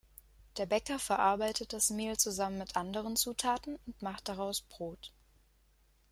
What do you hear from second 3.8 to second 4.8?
und macht daraus